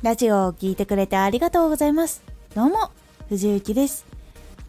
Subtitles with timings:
[0.00, 2.22] ラジオを聴いてくれてありがとうございます。
[2.54, 2.92] どうも、
[3.28, 4.06] 藤幸です。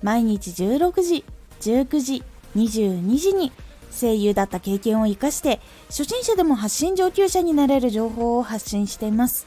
[0.02, 1.24] 毎日16時、
[1.62, 2.24] 19時、
[2.56, 3.52] 22時に
[3.92, 9.46] 声優だった経験を活かして、初心者でも発信上級者になれる情報を発信しています。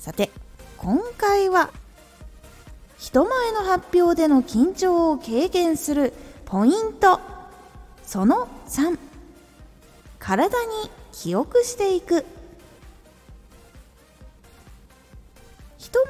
[0.00, 0.32] さて、
[0.78, 1.70] 今回は、
[2.98, 6.12] 人前の発表での緊張を軽減する
[6.44, 7.20] ポイント、
[8.04, 8.98] その3、
[10.18, 12.26] 体に記憶していく。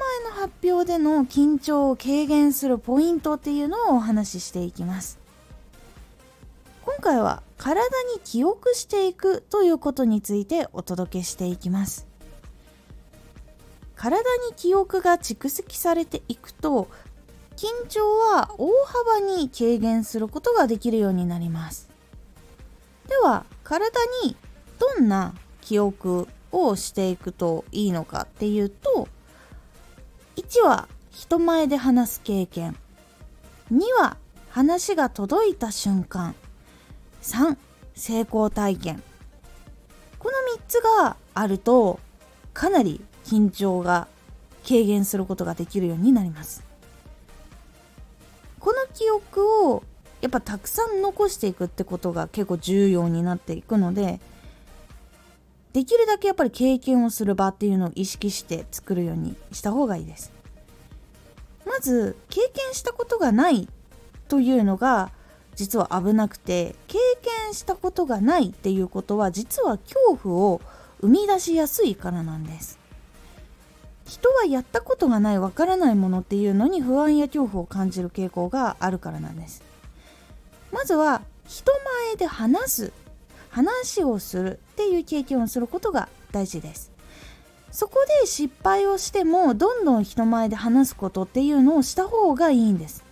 [0.05, 5.17] 前の発表での緊張を軽減するポイントっていうのをお話ししていきます。
[6.83, 7.81] 今回は体
[8.13, 12.07] に記憶していくということについてお届けしていきます。
[13.95, 16.87] 体に記憶が蓄積されていくと
[17.55, 21.89] 緊張は大幅に軽減することができるようになります。
[23.07, 23.89] では体
[24.23, 24.35] に
[24.77, 29.07] どんな記憶をしていくといいのかっていうと
[30.35, 32.75] 1は人前で話す経験。
[33.71, 34.17] 2は
[34.49, 36.35] 話が届いた瞬間。
[37.21, 37.57] 3
[37.95, 39.01] 成功体験。
[40.19, 41.99] この3つがあると
[42.53, 44.07] かなり緊張が
[44.67, 46.63] 軽減することができるようになります。
[48.59, 49.83] この記憶を
[50.21, 54.19] やっぱたくさん残していくってことが結構重要になっていくので
[55.75, 60.31] できるだけやっぱり経験をする場っていうのを意識して作るようにした方がいいです。
[61.65, 63.67] まず経験したことがない
[64.29, 65.11] というのが
[65.55, 70.61] 実は危なくて経験したことがないっていうことは実は恐怖を
[71.01, 72.79] 生み出しやすいからなんです。
[74.07, 79.61] 人はやったことがないわからないものっていうのに不安や恐怖を感じる傾向があるからなんです。
[80.71, 81.73] まずは人
[82.07, 82.93] 前で話す
[83.55, 86.91] 話をするっていう経験をすることが大事です。
[87.71, 93.05] そこで失敗をしてもどんどん人前で話すことっていうのをした方がいいんです。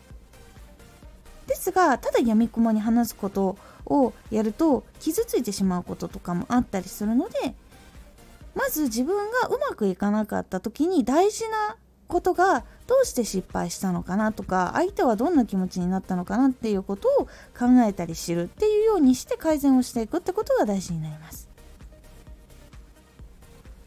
[1.48, 7.56] ですがただやみくもに話すことをやると傷ついてしまうこととかもあったりするので
[8.54, 11.78] まず自分がうまくいかなかった時に大事な
[12.10, 17.26] ことがどうして失敗したのかなとか相手はどんな気持ちになったのかなっていうことを
[17.58, 21.54] 考えたり知るっていうようにして改善をしていくってことが大事になります。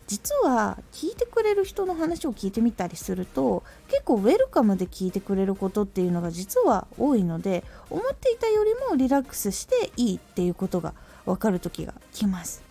[0.07, 12.63] 実は聞いてくれる人の話を聞いてみたりすると結構ウェルカムで聞いてくれることっていうのが実は多いので思っていたよりもリラックスしていいっていうことが分かる時が来ます。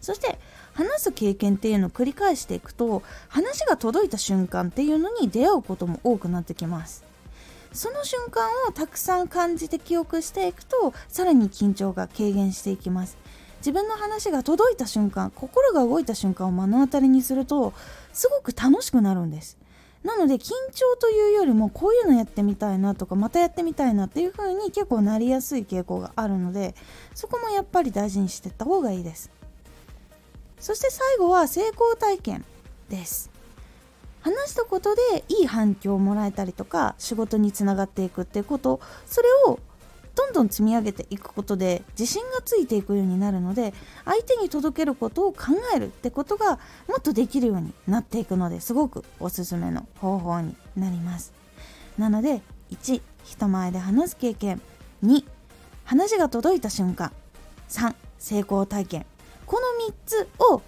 [0.00, 0.38] そして
[0.74, 7.04] 話す経験っていうのを繰り返していくと話が届いた瞬間っていうのに出会うことも多くなってきます。
[7.72, 13.16] その瞬間をたくさん感じて記憶していくとさらに緊張が軽減していきます。
[13.58, 17.72] 自分の話が届いた瞬間心が動いた瞬間を目の当たりにすると
[18.12, 19.56] すごく楽しくなるんです。
[20.04, 26.74] なので緊張というよりもこういうのやってみたいなとかまたやってみたいなっていう風に結構なりやすい傾向があるので
[27.14, 29.30] そこもやっぱり大事にしていった方がいいです。
[30.64, 32.42] そして最後は成功体験
[32.88, 33.30] です。
[34.22, 39.60] 話したことでいい反響をもらえたりとか仕事につながっていくっていうことそれを
[40.14, 43.74] どんどん積み上げていくことで自信がついていくようになるので
[44.06, 46.58] 相手に届けることを考えるってことが
[46.88, 51.34] もっとできるようになっていくのですごくおすすめの方法になります。
[51.98, 54.62] なので1人前で話す経験。
[55.04, 55.26] 2
[55.84, 57.12] 話が届いた瞬間。
[57.68, 59.06] 3成功体験。
[59.54, 60.62] この3つを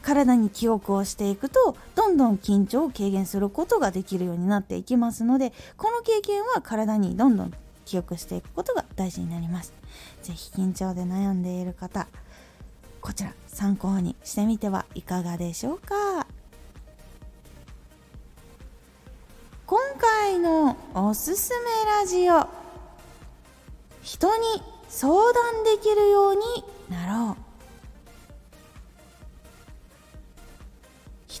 [0.00, 7.52] 体に記憶をしていくとどんどん緊張を軽減することができるようになっていきますのでこの経験は体にどんどん
[7.84, 9.74] 記憶していくことが大事になります。
[10.22, 12.08] 是非緊張で悩んでいる方
[13.02, 16.26] こちら参考にしてみてはいかがでしょうか。
[19.66, 22.48] 今回のおすすめラジオ
[24.00, 26.40] 人に相談できるように
[26.88, 27.39] なろう。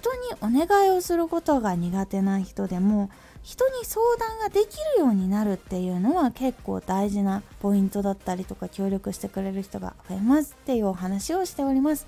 [0.00, 3.10] 人にお願いをすることが苦手な人でも
[3.42, 12.06] 人に相談ができるようになるっていうのは結構大事なポイントだったりとか協力してくれる人が増えますっていうお話をしております。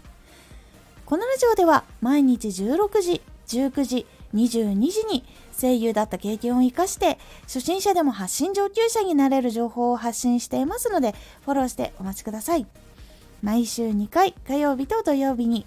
[1.05, 5.25] このラジオでは毎日16時19時22時に
[5.59, 11.15] 声優だった経験を生かして初心者でも発信上級者になれる情報を発信していますので
[11.45, 12.67] フォローしてお待ちください。
[13.43, 15.67] 毎週2回火曜日と土曜日に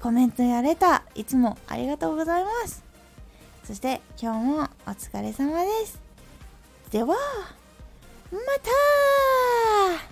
[0.00, 2.82] コメントやれたいつもありがとうございます。
[3.64, 6.00] そして今日もお疲れ様です。
[6.90, 7.14] では
[8.32, 8.38] ま
[9.98, 10.09] た